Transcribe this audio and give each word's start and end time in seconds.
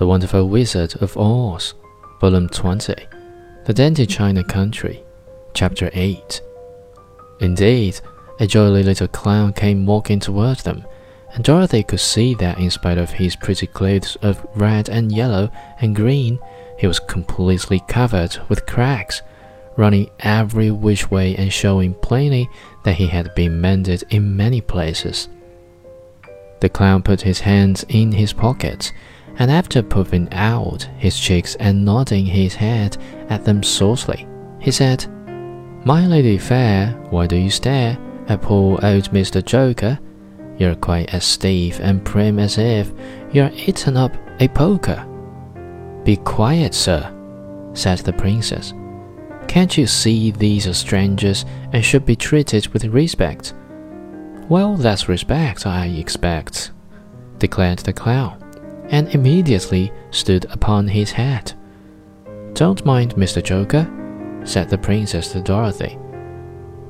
The 0.00 0.06
Wonderful 0.06 0.48
Wizard 0.48 0.94
of 1.02 1.14
Oz, 1.18 1.74
Volume 2.22 2.48
20, 2.48 2.94
The 3.66 3.74
Dainty 3.74 4.06
China 4.06 4.42
Country, 4.42 5.04
Chapter 5.52 5.90
8. 5.92 6.40
Indeed, 7.40 8.00
a 8.38 8.46
jolly 8.46 8.82
little 8.82 9.08
clown 9.08 9.52
came 9.52 9.84
walking 9.84 10.18
toward 10.18 10.60
them, 10.60 10.86
and 11.34 11.44
Dorothy 11.44 11.82
could 11.82 12.00
see 12.00 12.32
that 12.36 12.58
in 12.58 12.70
spite 12.70 12.96
of 12.96 13.10
his 13.10 13.36
pretty 13.36 13.66
clothes 13.66 14.16
of 14.22 14.46
red 14.54 14.88
and 14.88 15.12
yellow 15.12 15.50
and 15.82 15.94
green, 15.94 16.38
he 16.78 16.86
was 16.86 16.98
completely 16.98 17.80
covered 17.86 18.38
with 18.48 18.64
cracks, 18.64 19.20
running 19.76 20.08
every 20.20 20.70
which 20.70 21.10
way 21.10 21.36
and 21.36 21.52
showing 21.52 21.92
plainly 21.92 22.48
that 22.84 22.94
he 22.94 23.08
had 23.08 23.34
been 23.34 23.60
mended 23.60 24.02
in 24.08 24.34
many 24.34 24.62
places. 24.62 25.28
The 26.60 26.70
clown 26.70 27.02
put 27.02 27.20
his 27.20 27.40
hands 27.40 27.84
in 27.90 28.12
his 28.12 28.32
pockets 28.32 28.92
and 29.40 29.50
after 29.50 29.82
puffing 29.82 30.28
out 30.32 30.82
his 30.98 31.18
cheeks 31.18 31.54
and 31.56 31.82
nodding 31.82 32.26
his 32.26 32.54
head 32.54 32.98
at 33.30 33.42
them 33.42 33.62
saucily, 33.62 34.28
he 34.60 34.70
said, 34.70 35.06
My 35.86 36.06
lady 36.06 36.36
fair, 36.36 36.90
why 37.08 37.26
do 37.26 37.36
you 37.36 37.50
stare 37.50 37.98
at 38.28 38.42
poor 38.42 38.78
old 38.84 39.10
Mr. 39.12 39.42
Joker? 39.42 39.98
You're 40.58 40.74
quite 40.74 41.14
as 41.14 41.24
stiff 41.24 41.80
and 41.80 42.04
prim 42.04 42.38
as 42.38 42.58
if 42.58 42.92
you're 43.32 43.50
eaten 43.54 43.96
up 43.96 44.14
a 44.40 44.48
poker. 44.48 45.06
Be 46.04 46.16
quiet, 46.16 46.74
sir, 46.74 47.10
said 47.72 48.00
the 48.00 48.12
princess. 48.12 48.74
Can't 49.48 49.78
you 49.78 49.86
see 49.86 50.32
these 50.32 50.66
are 50.66 50.74
strangers 50.74 51.46
and 51.72 51.82
should 51.82 52.04
be 52.04 52.14
treated 52.14 52.68
with 52.68 52.84
respect? 52.84 53.54
Well, 54.50 54.76
that's 54.76 55.08
respect, 55.08 55.66
I 55.66 55.86
expect, 55.86 56.72
declared 57.38 57.78
the 57.78 57.94
clown 57.94 58.39
and 58.90 59.08
immediately 59.14 59.92
stood 60.10 60.44
upon 60.52 60.86
his 60.86 61.10
head. 61.10 61.52
Don't 62.52 62.84
mind 62.84 63.14
Mr. 63.14 63.42
Joker, 63.42 63.88
said 64.44 64.68
the 64.68 64.78
princess 64.78 65.32
to 65.32 65.40
Dorothy. 65.40 65.98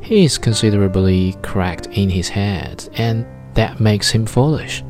He 0.01 0.25
is 0.25 0.39
considerably 0.39 1.37
cracked 1.43 1.87
in 1.89 2.09
his 2.09 2.29
head, 2.29 2.89
and 2.95 3.27
that 3.55 3.81
makes 3.81 4.11
him 4.11 4.27
foolish. 4.27 4.83